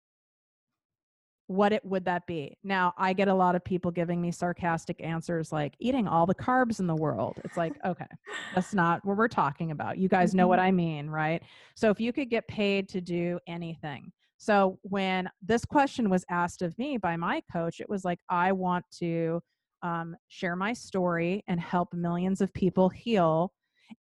[1.49, 2.55] what it would that be?
[2.63, 6.35] Now i get a lot of people giving me sarcastic answers like eating all the
[6.35, 7.41] carbs in the world.
[7.43, 8.05] It's like okay
[8.53, 9.97] that's not what we're talking about.
[9.97, 10.67] You guys know what mm-hmm.
[10.67, 11.41] i mean right?
[11.75, 14.11] So if you could get paid to do anything.
[14.37, 18.51] So when this question was asked of me by my coach it was like i
[18.51, 19.41] want to
[19.81, 23.51] um, share my story and help millions of people heal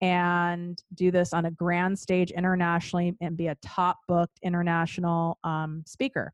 [0.01, 5.83] and do this on a grand stage internationally and be a top booked international um,
[5.85, 6.33] speaker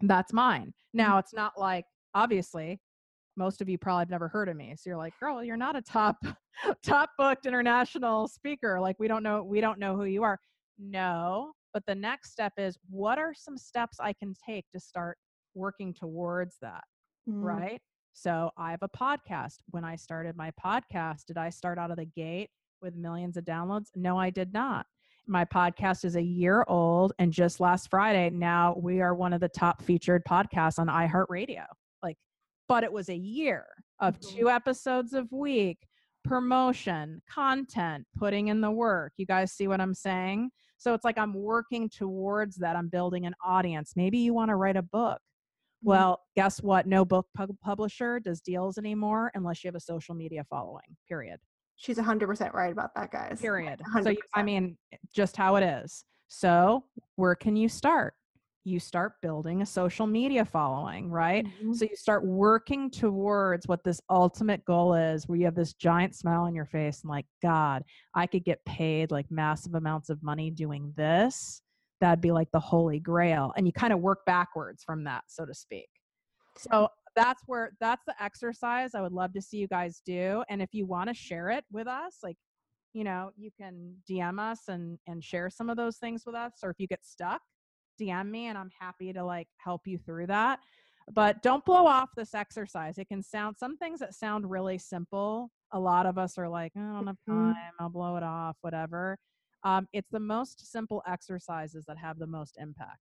[0.00, 0.68] that's mine.
[0.68, 0.98] Mm-hmm.
[0.98, 1.84] Now, it's not like,
[2.14, 2.80] obviously,
[3.36, 4.74] most of you probably have never heard of me.
[4.76, 6.16] So you're like, girl, you're not a top,
[6.84, 8.80] top booked international speaker.
[8.80, 10.38] Like, we don't know, we don't know who you are.
[10.78, 15.18] No, but the next step is what are some steps I can take to start
[15.54, 16.84] working towards that?
[17.28, 17.42] Mm.
[17.42, 17.80] Right.
[18.12, 19.56] So I have a podcast.
[19.70, 22.50] When I started my podcast, did I start out of the gate
[22.82, 23.86] with millions of downloads?
[23.94, 24.86] No, I did not
[25.28, 29.40] my podcast is a year old and just last friday now we are one of
[29.40, 31.64] the top featured podcasts on iheartradio.
[32.02, 32.16] Like
[32.68, 33.66] but it was a year
[34.00, 34.38] of mm-hmm.
[34.38, 35.78] two episodes a week
[36.24, 39.12] promotion content putting in the work.
[39.16, 40.50] You guys see what i'm saying?
[40.78, 42.76] So it's like i'm working towards that.
[42.76, 43.92] I'm building an audience.
[43.96, 45.18] Maybe you want to write a book.
[45.18, 45.90] Mm-hmm.
[45.90, 46.86] well guess what?
[46.86, 47.26] No book
[47.62, 51.38] publisher does deals anymore unless you have a social media following period
[51.78, 53.80] she's 100% right about that guys period.
[53.94, 54.04] 100%.
[54.04, 54.76] so i mean
[55.14, 56.04] just how it is.
[56.30, 56.84] So
[57.16, 58.12] where can you start?
[58.64, 61.46] You start building a social media following right?
[61.46, 61.72] Mm-hmm.
[61.72, 66.14] so you start working towards what this ultimate goal is where you have this giant
[66.14, 67.82] smile on your face and like god
[68.14, 71.62] i could get paid like massive amounts of money doing this.
[72.00, 75.46] That'd be like the holy grail and you kind of work backwards from that so
[75.46, 75.88] to speak.
[76.58, 76.88] So
[77.18, 80.44] that's where that's the exercise I would love to see you guys do.
[80.48, 82.36] And if you want to share it with us, like,
[82.92, 86.52] you know, you can DM us and and share some of those things with us.
[86.62, 87.40] Or if you get stuck,
[88.00, 90.60] DM me and I'm happy to like help you through that.
[91.12, 92.98] But don't blow off this exercise.
[92.98, 95.50] It can sound some things that sound really simple.
[95.72, 97.52] A lot of us are like, I don't have mm-hmm.
[97.52, 99.16] time, I'll blow it off, whatever.
[99.64, 103.07] Um, it's the most simple exercises that have the most impact.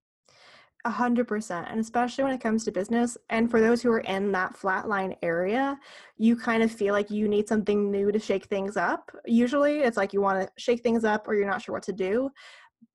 [0.88, 1.68] A hundred percent.
[1.70, 3.18] And especially when it comes to business.
[3.30, 5.78] And for those who are in that flatline area,
[6.18, 9.12] you kind of feel like you need something new to shake things up.
[9.26, 11.92] Usually it's like you want to shake things up or you're not sure what to
[11.92, 12.30] do.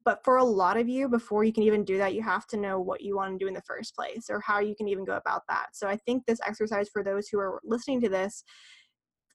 [0.06, 2.56] But for a lot of you, before you can even do that, you have to
[2.56, 5.04] know what you want to do in the first place or how you can even
[5.04, 5.66] go about that.
[5.74, 8.42] So I think this exercise for those who are listening to this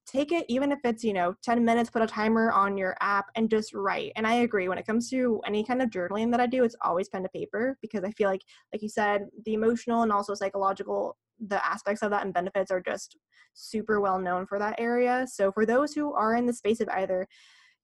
[0.08, 3.26] take it even if it's you know 10 minutes put a timer on your app
[3.36, 6.40] and just write and i agree when it comes to any kind of journaling that
[6.40, 8.42] i do it's always pen to paper because i feel like
[8.74, 11.18] like you said the emotional and also psychological
[11.48, 13.18] the aspects of that and benefits are just
[13.54, 16.90] super well known for that area so for those who are in the space of
[16.90, 17.28] either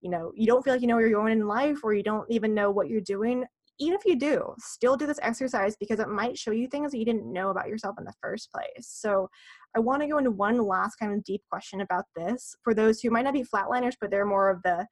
[0.02, 2.04] you know you don't feel like you know where you're going in life or you
[2.04, 3.44] don't even know what you're doing
[3.80, 7.00] even if you do, still do this exercise because it might show you things that
[7.00, 8.88] you didn't know about yourself in the first place.
[8.88, 9.30] So,
[9.76, 12.56] I want to go into one last kind of deep question about this.
[12.64, 14.88] For those who might not be flatliners, but they're more of the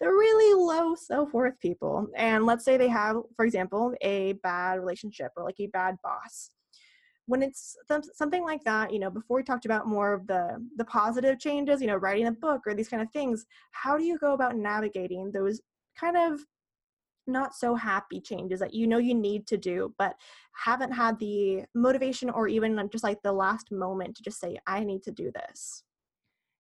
[0.00, 2.08] the really low self-worth people.
[2.16, 6.50] And let's say they have for example a bad relationship or like a bad boss.
[7.26, 10.62] When it's th- something like that you know before we talked about more of the
[10.76, 14.04] the positive changes you know writing a book or these kind of things how do
[14.04, 15.58] you go about navigating those
[15.98, 16.40] kind of
[17.26, 20.14] not so happy changes that you know you need to do but
[20.52, 24.82] haven't had the motivation or even just like the last moment to just say i
[24.84, 25.82] need to do this.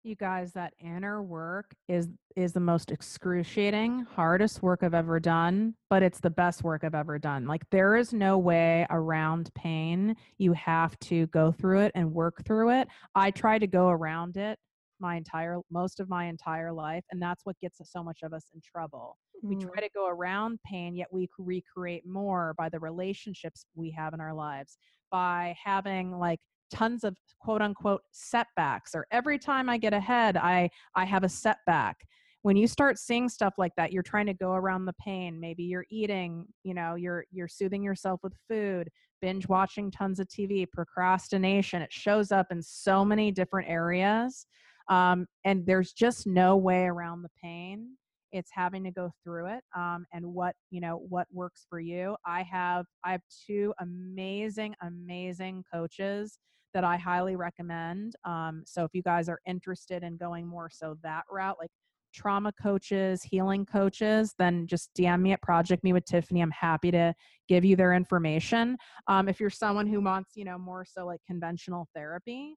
[0.04, 5.76] You guys that inner work is is the most excruciating hardest work i've ever done
[5.92, 7.46] but it's the best work i've ever done.
[7.46, 10.16] Like there is no way around pain.
[10.40, 12.88] You have to go through it and work through it.
[13.14, 14.58] I try to go around it
[15.02, 18.46] my entire most of my entire life and that's what gets so much of us
[18.54, 19.18] in trouble.
[19.44, 19.50] Mm.
[19.50, 24.14] we try to go around pain yet we recreate more by the relationships we have
[24.14, 24.78] in our lives
[25.12, 26.40] by having like
[26.72, 31.30] tons of quote unquote setbacks or every time i get ahead i i have a
[31.30, 31.98] setback.
[32.44, 35.64] When you start seeing stuff like that you're trying to go around the pain maybe
[35.64, 38.90] you're eating you know you're you're soothing yourself with food
[39.22, 44.48] binge watching tons of tv procrastination it shows up in so many different areas
[44.92, 47.98] um, and there's just no way around the pain
[48.32, 52.16] it's having to go through it um, and what you know what works for you
[52.26, 56.38] i have i have two amazing amazing coaches
[56.74, 58.16] that I highly recommend.
[58.24, 61.72] Um, so if you guys are interested in going more so that route, like
[62.14, 66.42] trauma coaches, healing coaches, then just DM me at Project Me with Tiffany.
[66.42, 67.14] I'm happy to
[67.48, 68.78] give you their information.
[69.08, 72.56] Um, if you're someone who wants, you know, more so like conventional therapy,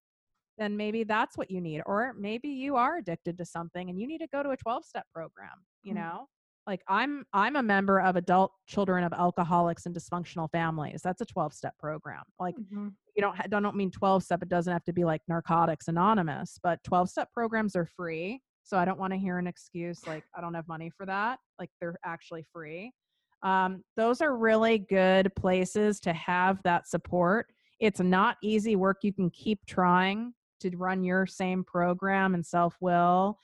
[0.58, 1.82] then maybe that's what you need.
[1.86, 4.84] Or maybe you are addicted to something and you need to go to a 12
[4.84, 5.48] step program,
[5.82, 6.02] you mm-hmm.
[6.02, 6.26] know?
[6.66, 11.02] Like I'm I'm a member of adult children of alcoholics and dysfunctional families.
[11.02, 12.22] That's a 12 step program.
[12.40, 15.22] Like mm-hmm you don't I don't mean 12 step it doesn't have to be like
[15.28, 19.46] narcotics anonymous but 12 step programs are free so i don't want to hear an
[19.46, 22.92] excuse like i don't have money for that like they're actually free
[23.42, 27.46] um, those are really good places to have that support
[27.78, 30.32] it's not easy work you can keep trying
[30.70, 33.38] to run your same program and self-will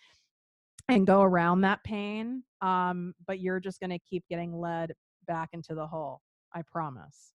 [0.89, 4.93] and go around that pain um, but you're just going to keep getting led
[5.27, 6.21] back into the hole
[6.55, 7.33] i promise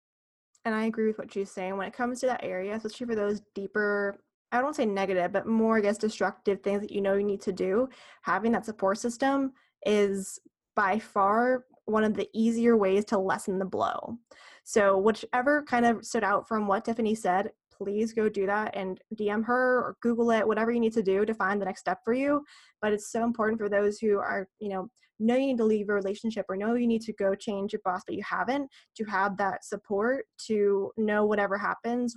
[0.66, 1.78] and I agree with what she's saying.
[1.78, 4.18] When it comes to that area, especially for those deeper,
[4.52, 7.42] I don't say negative, but more, I guess, destructive things that you know you need
[7.42, 7.90] to do,
[8.22, 9.54] having that support system
[9.86, 10.40] is
[10.76, 14.18] by far one of the easier ways to lessen the blow.
[14.64, 19.00] So, whichever kind of stood out from what Tiffany said, please go do that and
[19.16, 22.00] DM her or Google it, whatever you need to do to find the next step
[22.04, 22.44] for you.
[22.82, 25.90] But it's so important for those who are, you know, know you need to leave
[25.90, 29.04] a relationship or know you need to go change your boss, but you haven't, to
[29.06, 32.16] have that support to know whatever happens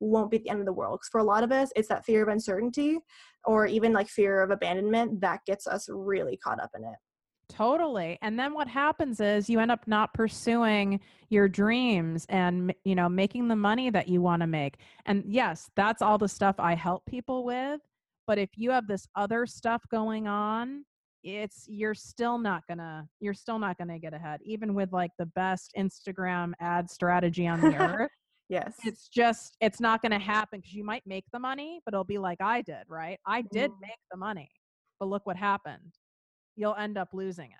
[0.00, 1.00] won't be the end of the world.
[1.00, 2.98] Because for a lot of us, it's that fear of uncertainty
[3.44, 6.96] or even like fear of abandonment that gets us really caught up in it.
[7.48, 8.18] Totally.
[8.22, 13.08] And then what happens is you end up not pursuing your dreams and you know
[13.08, 14.76] making the money that you want to make.
[15.06, 17.80] And yes, that's all the stuff I help people with,
[18.26, 20.84] but if you have this other stuff going on,
[21.22, 24.92] it's you're still not going to you're still not going to get ahead even with
[24.92, 28.10] like the best Instagram ad strategy on the earth.
[28.48, 28.74] Yes.
[28.84, 32.04] It's just it's not going to happen cuz you might make the money, but it'll
[32.04, 33.18] be like I did, right?
[33.26, 33.80] I did mm.
[33.80, 34.50] make the money.
[35.00, 35.92] But look what happened
[36.56, 37.58] you'll end up losing it.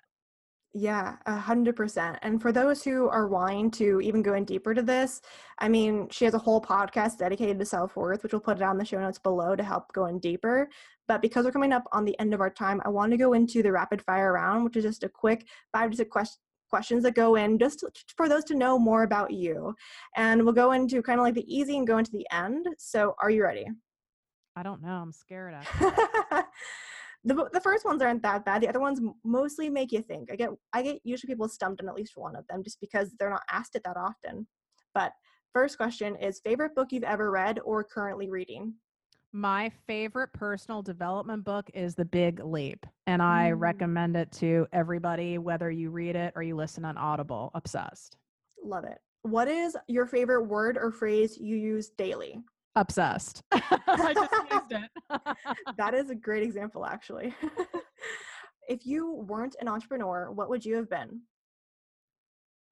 [0.77, 2.19] Yeah, a hundred percent.
[2.21, 5.21] And for those who are wanting to even go in deeper to this,
[5.59, 8.63] I mean, she has a whole podcast dedicated to self worth, which we'll put it
[8.63, 10.69] on the show notes below to help go in deeper.
[11.07, 13.31] But because we're coming up on the end of our time, I want to go
[13.31, 17.03] into the rapid fire round, which is just a quick five to six questions questions
[17.03, 17.85] that go in just
[18.17, 19.73] for those to know more about you.
[20.17, 22.67] And we'll go into kind of like the easy and go into the end.
[22.77, 23.65] So, are you ready?
[24.57, 24.89] I don't know.
[24.89, 25.55] I'm scared.
[27.25, 30.35] the, the first ones aren't that bad the other ones mostly make you think i
[30.35, 33.29] get i get usually people stumped on at least one of them just because they're
[33.29, 34.47] not asked it that often
[34.93, 35.11] but
[35.53, 38.73] first question is favorite book you've ever read or currently reading
[39.33, 43.59] my favorite personal development book is The Big Leap, and I mm.
[43.59, 47.51] recommend it to everybody, whether you read it or you listen on Audible.
[47.53, 48.15] Obsessed.
[48.63, 48.97] Love it.
[49.23, 52.39] What is your favorite word or phrase you use daily?
[52.75, 53.43] Obsessed.
[53.51, 55.37] I just used it.
[55.77, 57.33] that is a great example, actually.
[58.67, 61.21] if you weren't an entrepreneur, what would you have been?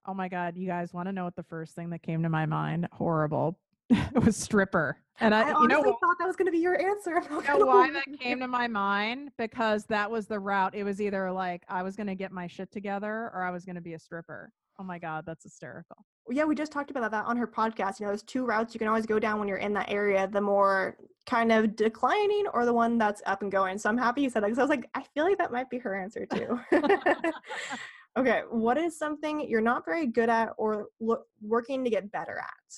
[0.06, 2.30] Oh my God, you guys want to know what the first thing that came to
[2.30, 2.88] my mind?
[2.92, 3.58] Horrible.
[3.90, 4.98] it was stripper.
[5.20, 7.22] And I, I you know, thought that was going to be your answer.
[7.30, 9.30] You know why that came to my mind?
[9.38, 10.74] Because that was the route.
[10.76, 13.64] It was either like I was going to get my shit together or I was
[13.64, 14.52] going to be a stripper.
[14.80, 15.98] Oh my God, that's hysterical
[16.30, 18.00] yeah, we just talked about that on her podcast.
[18.00, 20.28] You know, there's two routes you can always go down when you're in that area.
[20.28, 23.78] The more kind of declining or the one that's up and going?
[23.78, 25.70] So I'm happy you said that because I was like, I feel like that might
[25.70, 26.60] be her answer too.
[28.18, 32.40] okay, what is something you're not very good at or lo- working to get better
[32.40, 32.76] at?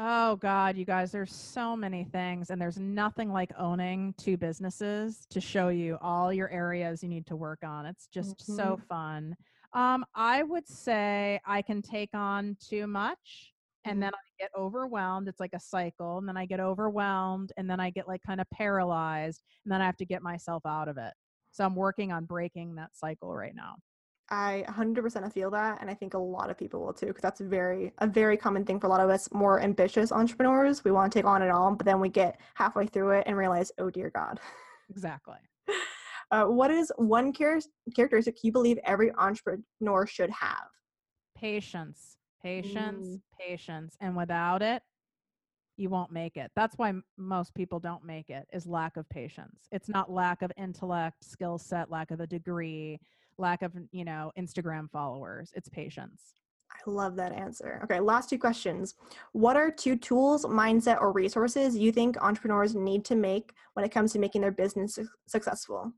[0.00, 5.26] Oh God, you guys, there's so many things, and there's nothing like owning two businesses
[5.30, 7.84] to show you all your areas you need to work on.
[7.84, 8.54] It's just mm-hmm.
[8.54, 9.34] so fun.
[9.78, 13.52] Um, I would say I can take on too much
[13.84, 14.00] and mm-hmm.
[14.00, 15.28] then I get overwhelmed.
[15.28, 18.40] It's like a cycle, and then I get overwhelmed, and then I get like kind
[18.40, 21.12] of paralyzed, and then I have to get myself out of it.
[21.52, 23.76] So I'm working on breaking that cycle right now.
[24.30, 27.40] I 100% feel that, and I think a lot of people will too, because that's
[27.40, 30.82] very a very common thing for a lot of us more ambitious entrepreneurs.
[30.82, 33.36] We want to take on it all, but then we get halfway through it and
[33.36, 34.40] realize, oh dear God.
[34.90, 35.36] Exactly.
[36.30, 37.60] Uh, what is one char-
[37.94, 40.68] characteristic you believe every entrepreneur should have?
[41.36, 43.20] Patience, patience, mm.
[43.38, 44.82] patience, and without it,
[45.76, 46.50] you won't make it.
[46.56, 48.46] That's why m- most people don't make it.
[48.52, 49.68] Is lack of patience.
[49.72, 52.98] It's not lack of intellect, skill set, lack of a degree
[53.38, 55.52] lack of, you know, Instagram followers.
[55.54, 56.34] It's patience.
[56.70, 57.80] I love that answer.
[57.84, 58.94] Okay, last two questions.
[59.32, 63.90] What are two tools, mindset, or resources you think entrepreneurs need to make when it
[63.90, 65.92] comes to making their business su- successful?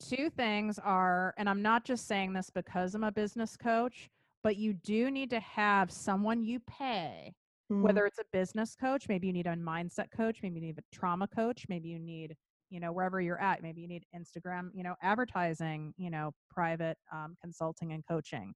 [0.00, 4.08] Two things are, and I'm not just saying this because I'm a business coach,
[4.42, 7.34] but you do need to have someone you pay,
[7.70, 7.82] mm.
[7.82, 10.96] whether it's a business coach, maybe you need a mindset coach, maybe you need a
[10.96, 12.36] trauma coach, maybe you need
[12.70, 16.96] you know wherever you're at maybe you need instagram you know advertising you know private
[17.12, 18.54] um, consulting and coaching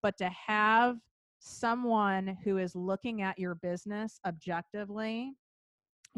[0.00, 0.96] but to have
[1.40, 5.34] someone who is looking at your business objectively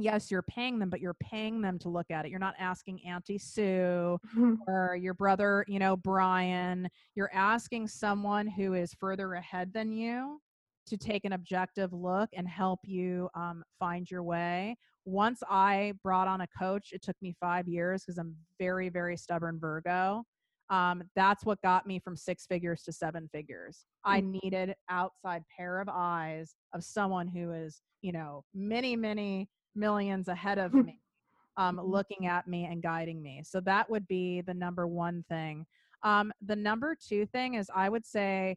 [0.03, 3.01] yes you're paying them but you're paying them to look at it you're not asking
[3.05, 4.19] auntie sue
[4.69, 10.41] or your brother you know brian you're asking someone who is further ahead than you
[10.87, 16.29] to take an objective look and help you um, find your way once I brought
[16.29, 20.25] on a coach, it took me five years because I'm very, very stubborn Virgo.
[20.69, 23.87] Um, that's what got me from six figures to seven figures.
[24.05, 24.41] I mm.
[24.43, 30.59] needed outside pair of eyes of someone who is, you know, many, many millions ahead
[30.59, 31.01] of me,
[31.57, 31.91] um, mm-hmm.
[31.91, 33.43] looking at me and guiding me.
[33.45, 35.67] So that would be the number one thing.
[36.03, 38.57] Um, the number two thing is I would say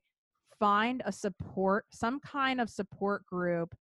[0.59, 3.73] find a support, some kind of support group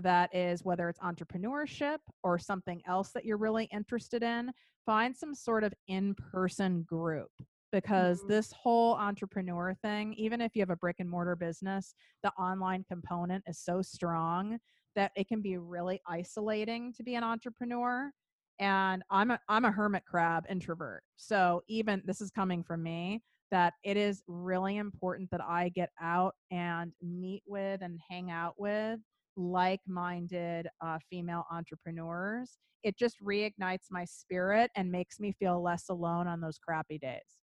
[0.00, 4.50] that is whether it's entrepreneurship or something else that you're really interested in,
[4.86, 7.30] find some sort of in person group
[7.72, 8.28] because mm-hmm.
[8.28, 12.84] this whole entrepreneur thing, even if you have a brick and mortar business, the online
[12.88, 14.58] component is so strong
[14.96, 18.10] that it can be really isolating to be an entrepreneur.
[18.58, 21.02] And I'm a I'm a hermit crab introvert.
[21.16, 25.90] So even this is coming from me that it is really important that I get
[26.00, 29.00] out and meet with and hang out with
[29.36, 35.88] like minded uh, female entrepreneurs, it just reignites my spirit and makes me feel less
[35.88, 37.39] alone on those crappy days.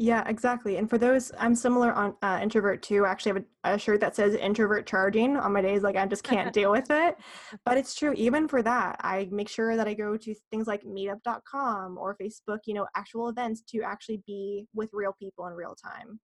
[0.00, 0.76] Yeah, exactly.
[0.76, 3.04] And for those, I'm similar on uh, introvert too.
[3.04, 6.06] I actually have a, a, shirt that says introvert charging on my days like I
[6.06, 7.16] just can't deal with it.
[7.64, 8.12] But it's true.
[8.12, 12.60] Even for that, I make sure that I go to things like meetup.com or Facebook,
[12.66, 16.20] you know, actual events to actually be with real people in real time.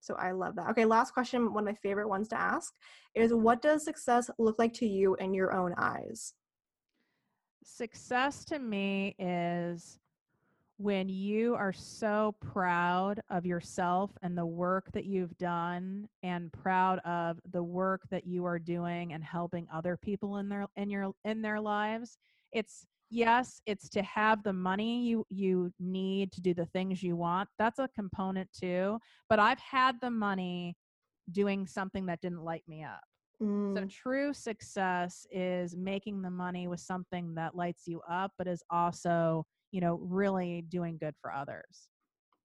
[0.00, 0.70] So I love that.
[0.70, 2.74] Okay, last question, one of my favorite ones to ask
[3.14, 6.34] is what does success look like to you in your own eyes?
[7.62, 10.00] Success to me is
[10.80, 16.98] when you are so proud of yourself and the work that you've done and proud
[17.00, 21.12] of the work that you are doing and helping other people in their in your
[21.26, 22.16] in their lives
[22.52, 27.14] it's yes it's to have the money you you need to do the things you
[27.14, 30.74] want that's a component too but i've had the money
[31.32, 33.02] doing something that didn't light me up
[33.42, 33.76] mm.
[33.76, 38.62] so true success is making the money with something that lights you up but is
[38.70, 41.88] also you know really doing good for others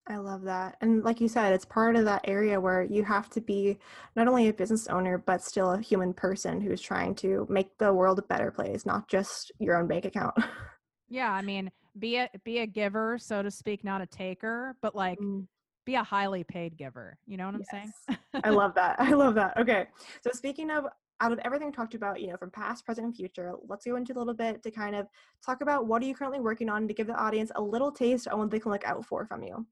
[0.08, 0.78] I love that.
[0.82, 3.80] And like you said, it's part of that area where you have to be
[4.16, 7.92] not only a business owner, but still a human person who's trying to make the
[7.92, 10.36] world a better place, not just your own bank account.
[11.10, 11.32] yeah.
[11.32, 15.18] I mean, be a, be a giver, so to speak, not a taker, but like
[15.20, 15.48] mm.
[15.88, 17.18] be a highly paid giver.
[17.26, 17.90] You know what I'm yes.
[18.08, 18.20] saying?
[18.44, 18.98] I love that.
[19.00, 19.58] I love that.
[19.58, 19.88] Okay.
[20.24, 20.86] So speaking of
[21.22, 24.14] out of everything talked about, you know, from past, present, and future, let's go into
[24.14, 25.08] a little bit to kind of
[25.46, 28.28] talk about what are you currently working on to give the audience a little taste
[28.28, 29.66] on what they can look out for from you.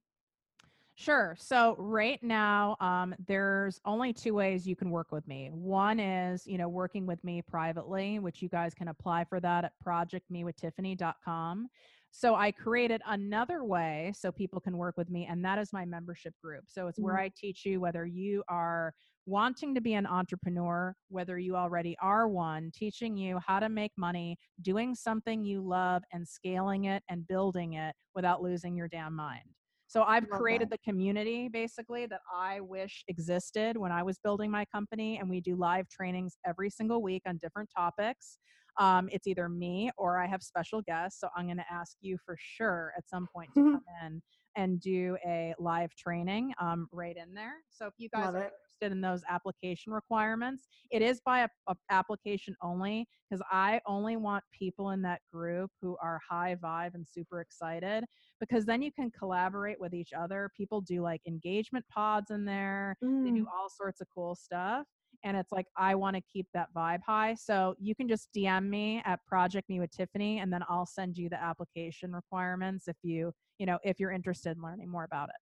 [0.96, 1.36] Sure.
[1.40, 5.50] So right now, um, there's only two ways you can work with me.
[5.52, 9.66] One is, you know, working with me privately, which you guys can apply for that
[9.66, 11.70] at projectmewithtiffany.com.
[12.16, 15.84] So I created another way so people can work with me, and that is my
[15.84, 16.66] membership group.
[16.68, 17.18] So it's where Mhm.
[17.18, 18.94] I teach you whether you are
[19.26, 23.94] wanting to be an entrepreneur, whether you already are one, teaching you how to make
[23.98, 29.16] money, doing something you love, and scaling it and building it without losing your damn
[29.16, 29.56] mind.
[29.88, 34.66] So I've created the community basically that I wish existed when I was building my
[34.66, 38.38] company, and we do live trainings every single week on different topics.
[38.80, 41.20] Um, it's either me or I have special guests.
[41.20, 44.22] So I'm going to ask you for sure at some point to come in
[44.56, 47.54] and do a live training um, right in there.
[47.70, 48.52] So if you guys Love are it.
[48.80, 54.16] interested in those application requirements, it is by a, a application only because I only
[54.16, 58.04] want people in that group who are high vibe and super excited
[58.40, 60.52] because then you can collaborate with each other.
[60.56, 62.96] People do like engagement pods in there.
[63.02, 63.48] They do Mm.
[63.58, 64.86] all sorts of cool stuff.
[65.24, 67.36] And it's like, I want to keep that vibe high.
[67.36, 71.18] So you can just DM me at Project Me with Tiffany, and then I'll send
[71.18, 75.30] you the application requirements if you, you know, if you're interested in learning more about
[75.30, 75.43] it.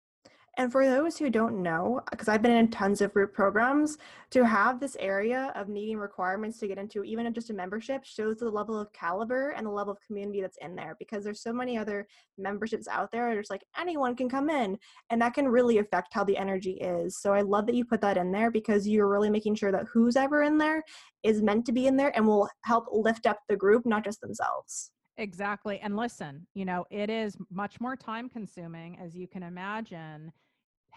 [0.59, 3.97] And for those who don't know, because I've been in tons of group programs,
[4.31, 8.39] to have this area of needing requirements to get into even just a membership shows
[8.39, 11.53] the level of caliber and the level of community that's in there because there's so
[11.53, 13.33] many other memberships out there.
[13.33, 14.77] There's like anyone can come in,
[15.11, 17.17] and that can really affect how the energy is.
[17.17, 19.87] So I love that you put that in there because you're really making sure that
[19.93, 20.83] who's ever in there
[21.23, 24.21] is meant to be in there and will help lift up the group, not just
[24.21, 24.91] themselves.
[25.19, 25.79] Exactly.
[25.81, 30.33] And listen, you know, it is much more time consuming, as you can imagine,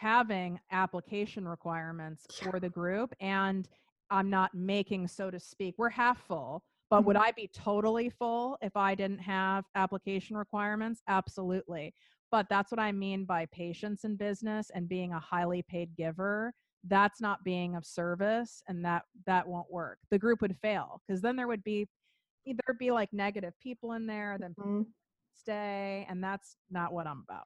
[0.02, 3.14] having application requirements for the group.
[3.20, 3.70] And
[4.10, 6.64] I'm not making, so to speak, we're half full.
[6.90, 11.02] But would I be totally full if I didn't have application requirements?
[11.08, 11.94] Absolutely.
[12.32, 16.52] But that's what I mean by patience in business and being a highly paid giver.
[16.84, 20.00] That's not being of service and that that won't work.
[20.10, 21.88] The group would fail because then there would be
[22.46, 24.86] there'd be like negative people in there, then Mhm.
[25.36, 27.46] stay, and that's not what I'm about.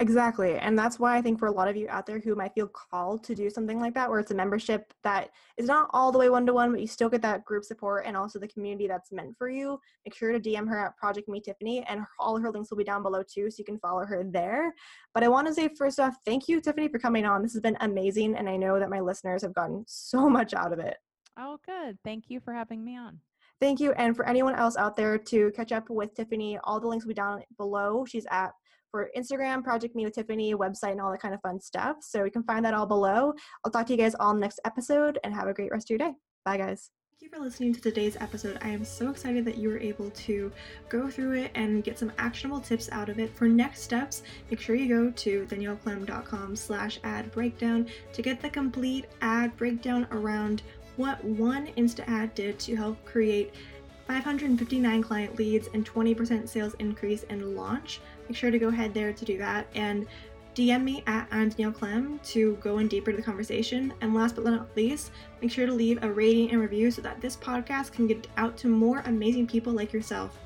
[0.00, 0.56] Exactly.
[0.56, 2.68] And that's why I think for a lot of you out there who might feel
[2.68, 6.18] called to do something like that, where it's a membership that is not all the
[6.18, 8.86] way one to one, but you still get that group support and also the community
[8.86, 12.38] that's meant for you, make sure to DM her at Project Me Tiffany, and all
[12.38, 14.72] her links will be down below too, so you can follow her there.
[15.14, 17.42] But I want to say first off, thank you, Tiffany, for coming on.
[17.42, 20.72] This has been amazing, and I know that my listeners have gotten so much out
[20.72, 20.96] of it.
[21.38, 21.98] Oh, good.
[22.04, 23.20] Thank you for having me on.
[23.60, 23.92] Thank you.
[23.92, 27.10] And for anyone else out there to catch up with Tiffany, all the links will
[27.10, 28.04] be down below.
[28.04, 28.52] She's at
[28.90, 31.96] for Instagram, Project Me with Tiffany, website, and all that kind of fun stuff.
[32.00, 33.32] So you can find that all below.
[33.64, 35.98] I'll talk to you guys all next episode and have a great rest of your
[35.98, 36.14] day.
[36.44, 36.90] Bye, guys.
[37.20, 38.58] Thank you for listening to today's episode.
[38.62, 40.52] I am so excited that you were able to
[40.88, 43.34] go through it and get some actionable tips out of it.
[43.36, 48.48] For next steps, make sure you go to danielleclem.com slash ad breakdown to get the
[48.48, 50.62] complete ad breakdown around
[50.94, 53.52] what one Insta ad did to help create
[54.06, 58.00] 559 client leads and 20% sales increase in launch.
[58.28, 60.06] Make sure to go ahead there to do that and
[60.54, 63.94] DM me at I'm Danielle Clem to go in deeper to the conversation.
[64.00, 67.20] And last but not least, make sure to leave a rating and review so that
[67.20, 70.36] this podcast can get out to more amazing people like yourself.